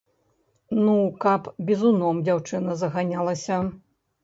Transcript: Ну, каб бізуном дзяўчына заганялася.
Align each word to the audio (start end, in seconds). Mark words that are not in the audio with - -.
Ну, 0.85 0.95
каб 1.25 1.51
бізуном 1.69 2.23
дзяўчына 2.31 2.81
заганялася. 2.83 3.63